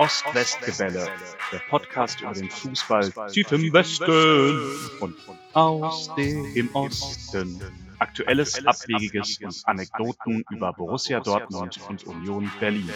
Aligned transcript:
Ost-West-Gebälle, 0.00 1.08
der 1.52 1.58
Podcast 1.68 2.22
über 2.22 2.32
den 2.32 2.48
Fußball 2.48 3.12
tief 3.30 3.52
im 3.52 3.70
Westen 3.70 4.58
und 5.00 5.14
aus 5.52 6.10
dem 6.16 6.70
Osten. 6.74 7.60
Aktuelles, 7.98 8.66
Abwegiges 8.66 9.38
und 9.42 9.60
Anekdoten 9.66 10.42
über 10.52 10.72
Borussia 10.72 11.20
Dortmund 11.20 11.78
und 11.86 12.02
Union 12.04 12.50
Berlin. 12.58 12.90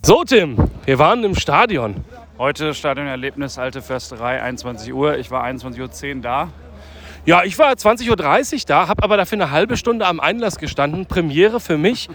So, 0.00 0.24
Tim, 0.24 0.56
wir 0.86 0.98
waren 0.98 1.24
im 1.24 1.34
Stadion. 1.34 2.02
Heute 2.36 2.74
Stadionerlebnis, 2.74 3.58
alte 3.58 3.80
Försterei, 3.80 4.42
21 4.42 4.92
Uhr. 4.92 5.18
Ich 5.18 5.30
war 5.30 5.44
21.10 5.44 6.16
Uhr 6.16 6.22
da. 6.22 6.48
Ja, 7.26 7.44
ich 7.44 7.58
war 7.58 7.72
20.30 7.72 8.10
Uhr 8.54 8.60
da, 8.66 8.88
habe 8.88 9.02
aber 9.04 9.16
dafür 9.16 9.36
eine 9.36 9.50
halbe 9.52 9.76
Stunde 9.76 10.04
am 10.06 10.18
Einlass 10.18 10.56
gestanden. 10.58 11.06
Premiere 11.06 11.60
für 11.60 11.78
mich. 11.78 12.08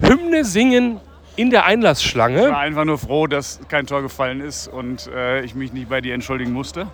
Hymne 0.00 0.44
singen 0.44 1.00
in 1.34 1.50
der 1.50 1.64
Einlassschlange. 1.66 2.44
Ich 2.44 2.52
war 2.52 2.60
einfach 2.60 2.84
nur 2.84 2.98
froh, 2.98 3.26
dass 3.26 3.58
kein 3.68 3.86
Tor 3.86 4.02
gefallen 4.02 4.40
ist 4.40 4.68
und 4.68 5.08
äh, 5.08 5.42
ich 5.42 5.56
mich 5.56 5.72
nicht 5.72 5.88
bei 5.88 6.00
dir 6.00 6.14
entschuldigen 6.14 6.52
musste. 6.52 6.86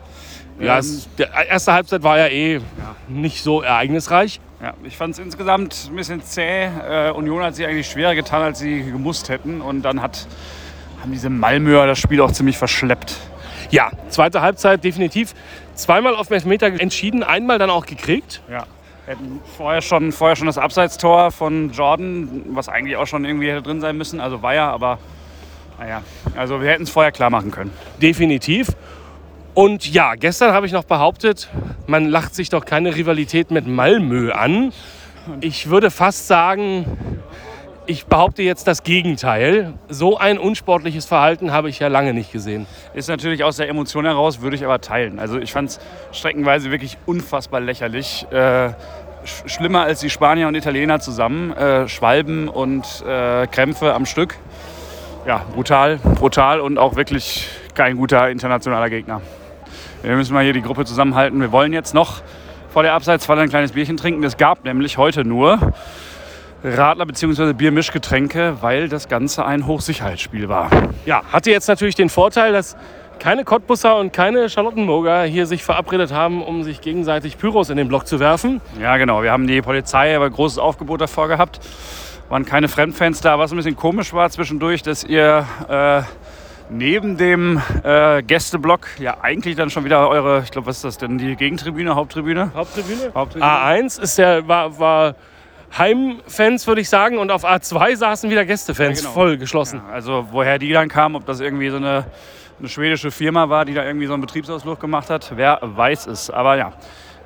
Ja, 0.59 0.75
Ähm, 0.75 0.81
es, 0.81 1.09
der 1.17 1.33
erste 1.49 1.75
Halbzeit 1.75 2.03
war 2.03 2.17
ja 2.19 2.29
eh 2.29 2.61
nicht 3.09 3.43
so 3.43 3.61
ereignisreich. 3.61 4.41
ja, 4.63 4.73
ich 4.85 4.97
fand 4.97 5.13
es 5.13 5.19
insgesamt 5.21 5.89
ein 5.91 5.97
bisschen 5.97 6.23
zäh. 6.23 6.65
Äh, 6.65 7.11
Union 7.11 7.43
hat 7.43 7.57
sich 7.57 7.67
eigentlich 7.67 7.91
schwerer 7.91 8.15
getan, 8.15 8.41
als 8.41 8.59
sie 8.59 8.83
gemusst 8.91 9.29
hätten. 9.29 9.61
Und 9.61 9.83
dann 9.83 10.01
hat, 10.01 10.27
haben 11.01 11.13
diese 11.13 11.31
Malmöer 11.31 11.87
das 11.87 11.99
Spiel 11.99 12.21
auch 12.21 12.33
ziemlich 12.33 12.59
verschleppt. 12.59 13.17
Ja, 13.71 13.91
zweite 14.09 14.43
Halbzeit 14.43 14.85
definitiv. 14.85 15.35
Zweimal 15.75 16.15
auf 16.15 16.31
Elfmeter 16.31 16.67
entschieden, 16.67 17.23
einmal 17.23 17.59
dann 17.59 17.71
auch 17.71 17.87
gekriegt. 17.87 18.43
Ja. 18.51 18.67
Hätten 19.07 19.41
vorher 19.57 19.81
schon, 19.81 20.13
vorher 20.13 20.37
schon 20.37 20.47
das 20.47 20.59
Abseitstor 20.59 21.31
von 21.31 21.71
Jordan, 21.71 22.43
was 22.51 22.69
eigentlich 22.69 22.97
auch 22.97 23.07
schon 23.07 23.25
irgendwie 23.25 23.51
hätte 23.51 23.63
drin 23.63 23.81
sein 23.81 23.97
müssen. 23.97 24.21
Also 24.21 24.43
war 24.43 24.55
ja, 24.55 24.71
aber 24.71 24.99
naja. 25.79 26.03
Also 26.37 26.61
wir 26.61 26.71
hätten 26.71 26.83
es 26.83 26.91
vorher 26.91 27.11
klar 27.11 27.31
machen 27.31 27.51
können. 27.51 27.73
Definitiv. 28.03 28.69
Und 29.55 29.91
ja, 29.93 30.15
gestern 30.15 30.53
habe 30.53 30.67
ich 30.67 30.73
noch 30.73 30.85
behauptet, 30.85 31.49
man 31.87 32.07
lacht 32.07 32.35
sich 32.35 32.51
doch 32.51 32.65
keine 32.65 32.95
Rivalität 32.95 33.51
mit 33.51 33.67
Malmö 33.67 34.33
an. 34.33 34.73
Ich 35.41 35.71
würde 35.71 35.91
fast 35.91 36.29
sagen, 36.29 36.85
ich 37.87 38.07
behaupte 38.07 38.43
jetzt 38.43 38.67
das 38.67 38.83
Gegenteil. 38.83 39.75
So 39.89 40.19
ein 40.19 40.39
unsportliches 40.39 41.07
Verhalten 41.07 41.53
habe 41.53 41.69
ich 41.69 41.79
ja 41.79 41.89
lange 41.89 42.15
nicht 42.15 42.33
gesehen. 42.33 42.67
Ist 42.95 43.09
natürlich 43.09 43.43
aus 43.45 43.57
der 43.57 43.69
Emotion 43.69 44.05
heraus, 44.05 44.41
würde 44.41 44.57
ich 44.57 44.65
aber 44.65 44.81
teilen. 44.81 45.19
Also 45.19 45.39
ich 45.39 45.53
fand 45.53 45.71
es 45.71 45.81
streckenweise 46.13 46.71
wirklich 46.71 46.99
unfassbar 47.07 47.61
lächerlich. 47.61 48.27
Äh, 48.31 48.71
sch 49.25 49.43
schlimmer 49.47 49.83
als 49.83 50.01
die 50.01 50.11
Spanier 50.11 50.49
und 50.49 50.55
Italiener 50.55 51.01
zusammen. 51.01 51.53
Äh, 51.53 51.89
Schwalben 51.89 52.49
und 52.49 53.05
äh, 53.07 53.47
Krämpfe 53.47 53.95
am 53.95 54.07
Stück. 54.07 54.37
Ja, 55.27 55.45
brutal, 55.55 55.99
brutal 55.99 56.61
und 56.61 56.79
auch 56.79 56.97
wirklich 56.97 57.49
kein 57.75 57.97
guter 57.97 58.31
internationaler 58.31 58.89
Gegner. 58.89 59.21
Wir 60.03 60.17
müssen 60.17 60.33
mal 60.33 60.45
hier 60.45 60.55
die 60.55 60.63
Gruppe 60.63 60.85
zusammenhalten. 60.85 61.41
Wir 61.41 61.53
wollen 61.53 61.73
jetzt 61.73 61.93
noch 61.93 62.23
vor 62.73 62.83
der 62.83 62.95
Abseitsfalle 62.95 63.43
ein 63.43 63.49
kleines 63.51 63.73
Bierchen 63.73 63.97
trinken. 63.97 64.23
Es 64.25 64.37
gab 64.37 64.65
nämlich 64.65 64.97
heute 64.97 65.25
nur 65.25 65.73
Radler 66.63 67.07
bzw. 67.07 67.53
Biermischgetränke, 67.55 68.59
weil 68.61 68.89
das 68.89 69.09
Ganze 69.09 69.45
ein 69.45 69.67
Hochsicherheitsspiel 69.67 70.49
war. 70.49 70.71
Ja, 71.07 71.23
hatte 71.33 71.51
jetzt 71.51 71.69
natürlich 71.69 71.95
den 71.95 72.09
Vorteil, 72.09 72.53
dass 72.53 72.77
keine 73.19 73.45
Cottbusser 73.45 73.97
und 73.97 74.13
keine 74.13 74.49
Charlottenburger 74.49 75.23
hier 75.25 75.47
sich 75.47 75.63
verabredet 75.63 76.13
haben, 76.13 76.43
um 76.43 76.63
sich 76.63 76.81
gegenseitig 76.81 77.39
Pyros 77.39 77.71
in 77.71 77.77
den 77.77 77.89
Block 77.89 78.07
zu 78.07 78.19
werfen. 78.19 78.61
Ja, 78.81 78.97
genau. 78.97 79.23
Wir 79.23 79.31
haben 79.31 79.47
die 79.47 79.61
Polizei 79.63 80.17
aber 80.17 80.27
ein 80.27 80.33
großes 80.33 80.59
Aufgebot 80.59 81.01
davor 81.01 81.29
gehabt. 81.29 81.61
Waren 82.29 82.45
keine 82.45 82.69
Fremdfans 82.69 83.21
da. 83.21 83.39
Was 83.39 83.53
ein 83.53 83.57
bisschen 83.57 83.77
komisch 83.77 84.13
war 84.13 84.31
zwischendurch, 84.31 84.83
dass 84.83 85.05
ihr 85.05 85.47
äh, 85.69 86.03
neben 86.71 87.17
dem 87.17 87.61
äh, 87.83 88.23
Gästeblock 88.23 88.87
ja 88.99 89.19
eigentlich 89.21 89.57
dann 89.57 89.71
schon 89.71 89.85
wieder 89.85 90.09
eure, 90.09 90.43
ich 90.45 90.51
glaube, 90.51 90.69
was 90.69 90.77
ist 90.77 90.85
das 90.85 90.99
denn, 90.99 91.19
die 91.19 91.37
Gegentribüne, 91.37 91.95
Haupttribüne? 91.95 92.53
Haupttribüne? 92.55 93.13
Haupttribüne. 93.15 93.51
A1 93.51 94.01
ist 94.01 94.17
der, 94.19 94.47
war, 94.49 94.79
war 94.79 95.15
Heimfans, 95.77 96.67
würde 96.67 96.81
ich 96.81 96.89
sagen, 96.89 97.19
und 97.19 97.31
auf 97.31 97.45
A2 97.45 97.97
saßen 97.97 98.31
wieder 98.31 98.45
Gästefans, 98.45 98.99
Ja, 99.01 99.03
genau. 99.09 99.15
voll 99.15 99.37
geschlossen. 99.39 99.81
Ja, 99.87 99.95
also 99.95 100.27
woher 100.31 100.59
die 100.59 100.73
dann 100.73 100.89
kamen, 100.89 101.15
ob 101.17 101.27
das 101.27 101.41
irgendwie 101.41 101.71
so 101.71 101.77
eine, 101.77 102.05
eine 102.59 102.69
schwedische 102.69 103.11
Firma 103.11 103.49
war, 103.49 103.65
die 103.65 103.75
da 103.75 103.85
irgendwie 103.85 104.07
so 104.07 104.13
einen 104.15 104.21
Betriebsausflug 104.23 104.81
gemacht 104.81 105.11
hat, 105.11 105.33
wer 105.37 105.59
weiß 105.63 106.07
es. 106.09 106.29
Aber 106.31 106.57
ja, 106.57 106.73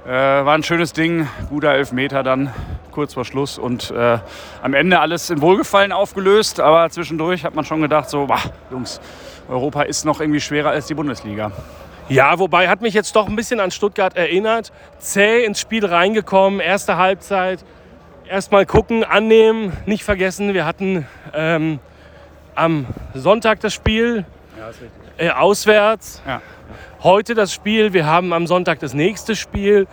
äh, 0.07 0.11
war 0.45 0.55
ein 0.55 0.63
schönes 0.63 0.93
Ding, 0.93 1.27
guter 1.49 1.73
Elfmeter 1.73 2.23
dann 2.23 2.53
kurz 2.91 3.15
vor 3.15 3.25
Schluss 3.25 3.59
und 3.59 3.91
äh, 3.91 4.19
am 4.63 4.75
Ende 4.75 5.01
alles 5.01 5.31
in 5.31 5.41
Wohlgefallen 5.41 5.91
aufgelöst, 5.91 6.61
aber 6.61 6.89
zwischendurch 6.91 7.45
hat 7.45 7.55
man 7.55 7.65
schon 7.65 7.81
gedacht 7.81 8.09
so, 8.11 8.27
bah, 8.27 8.39
Jungs, 8.71 9.01
Europa 9.49 9.83
ist 9.83 10.05
noch 10.05 10.21
irgendwie 10.21 10.41
schwerer 10.41 10.71
als 10.71 10.87
die 10.87 10.95
Bundesliga. 10.95 11.51
Ja, 12.09 12.39
wobei 12.39 12.69
hat 12.69 12.83
mich 12.83 12.93
jetzt 12.93 13.17
doch 13.17 13.27
ein 13.29 13.35
bisschen 13.35 13.61
an 13.61 13.71
Stuttgart 13.71 14.15
erinnert. 14.17 14.73
Zäh 14.99 15.45
ins 15.45 15.59
Spiel 15.59 15.87
reingekommen, 15.87 16.61
erste 16.61 16.99
Halbzeit. 16.99 17.65
Erstmal 18.29 18.65
gucken, 18.65 19.05
annehmen, 19.05 19.75
nicht 19.85 20.03
vergessen, 20.03 20.55
wir 20.55 20.65
hatten 20.65 21.07
ähm, 21.35 21.79
am 22.55 22.87
Sonntag 23.13 23.61
das 23.61 23.75
Spiel 23.75 24.25
äh, 25.19 25.29
auswärts. 25.29 26.23
Ja. 26.27 26.41
Heute 27.03 27.35
das 27.35 27.53
Spiel, 27.53 27.93
wir 27.93 28.07
haben 28.07 28.33
am 28.33 28.47
Sonntag 28.47 28.79
das 28.79 28.95
nächste 28.95 29.37
Spiel. 29.37 29.87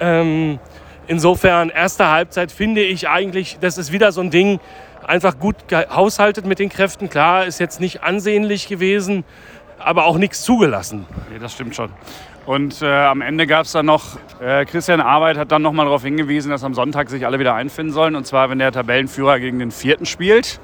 Ähm, 0.00 0.58
insofern, 1.06 1.68
erste 1.68 2.08
Halbzeit 2.08 2.50
finde 2.50 2.80
ich 2.80 3.10
eigentlich, 3.10 3.58
das 3.60 3.76
ist 3.76 3.92
wieder 3.92 4.10
so 4.10 4.22
ein 4.22 4.30
Ding, 4.30 4.58
einfach 5.06 5.38
gut 5.38 5.68
gehaushaltet 5.68 6.46
mit 6.46 6.58
den 6.58 6.70
Kräften. 6.70 7.10
Klar, 7.10 7.44
ist 7.44 7.60
jetzt 7.60 7.78
nicht 7.78 8.02
ansehnlich 8.02 8.68
gewesen, 8.68 9.22
aber 9.78 10.06
auch 10.06 10.18
nichts 10.18 10.42
zugelassen. 10.42 11.06
Nee, 11.30 11.38
das 11.38 11.52
stimmt 11.52 11.74
schon. 11.74 11.90
Und 12.46 12.80
äh, 12.80 12.86
am 12.86 13.20
Ende 13.22 13.46
gab 13.46 13.64
es 13.64 13.72
dann 13.72 13.86
noch, 13.86 14.18
äh, 14.40 14.64
Christian 14.64 15.00
Arbeit 15.00 15.36
hat 15.36 15.50
dann 15.50 15.62
nochmal 15.62 15.86
darauf 15.86 16.04
hingewiesen, 16.04 16.50
dass 16.50 16.62
am 16.62 16.74
Sonntag 16.74 17.10
sich 17.10 17.26
alle 17.26 17.40
wieder 17.40 17.54
einfinden 17.54 17.92
sollen. 17.92 18.14
Und 18.14 18.26
zwar, 18.26 18.50
wenn 18.50 18.60
der 18.60 18.70
Tabellenführer 18.70 19.40
gegen 19.40 19.58
den 19.58 19.72
vierten 19.72 20.06
spielt. 20.06 20.60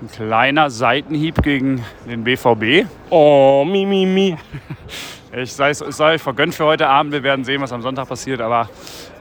Ein 0.00 0.08
kleiner 0.08 0.70
Seitenhieb 0.70 1.42
gegen 1.42 1.84
den 2.08 2.22
BVB. 2.22 2.86
Oh, 3.10 3.64
mi, 3.66 3.84
mi, 3.86 4.06
mi. 4.06 4.36
Ich 5.38 5.52
sei 5.52 5.68
es 5.68 5.80
sei 5.80 6.14
euch 6.14 6.22
vergönnt 6.22 6.54
für 6.54 6.64
heute 6.64 6.88
Abend. 6.88 7.12
Wir 7.12 7.22
werden 7.22 7.44
sehen, 7.44 7.60
was 7.60 7.70
am 7.70 7.82
Sonntag 7.82 8.08
passiert. 8.08 8.40
Aber 8.40 8.70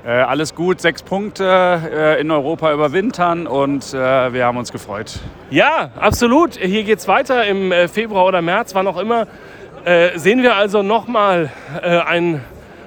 äh, 0.05 0.11
alles 0.11 0.55
gut. 0.55 0.79
Sechs 0.79 1.03
Punkte 1.03 1.81
äh, 1.91 2.21
in 2.21 2.31
Europa 2.31 2.71
überwintern 2.71 3.47
und 3.47 3.93
äh, 3.93 4.31
wir 4.31 4.45
haben 4.45 4.57
uns 4.57 4.71
gefreut. 4.71 5.19
Ja, 5.55 5.89
absolut. 5.97 6.57
Hier 6.57 6.83
geht's 6.83 7.07
weiter 7.07 7.45
im 7.45 7.71
äh, 7.71 7.87
Februar 7.87 8.25
oder 8.25 8.41
März, 8.41 8.75
wann 8.75 8.87
auch 8.87 8.97
immer. 8.97 9.25
Äh, 9.85 10.19
sehen 10.19 10.43
wir 10.43 10.57
also 10.57 10.83
nochmal 10.83 11.49
äh, 11.81 11.97
ein 11.97 12.41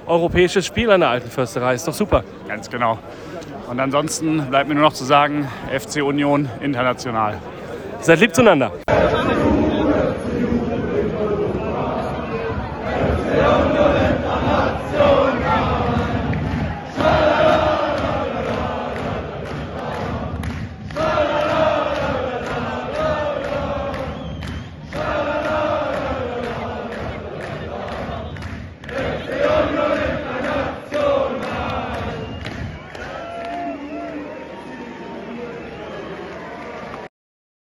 europäisches 0.05 0.67
Spiel 0.67 0.91
an 0.91 0.99
der 0.99 1.09
Alten 1.09 1.31
Försterei. 1.31 1.73
Ist 1.73 1.87
doch 1.87 1.95
super. 1.95 2.23
Ganz 2.47 2.69
genau. 2.69 2.99
Und 3.71 3.79
ansonsten 3.79 4.45
bleibt 4.51 4.69
mir 4.69 4.75
nur 4.75 4.83
noch 4.83 4.93
zu 4.93 5.03
sagen, 5.03 5.47
FC 5.75 6.03
Union 6.03 6.47
international. 6.61 7.39
Seid 8.01 8.19
lieb 8.19 8.35
zueinander. 8.35 8.71